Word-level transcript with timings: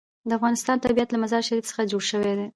د 0.27 0.31
افغانستان 0.37 0.77
طبیعت 0.85 1.09
له 1.11 1.21
مزارشریف 1.23 1.65
څخه 1.69 1.89
جوړ 1.91 2.03
شوی 2.11 2.33
دی. 2.39 2.47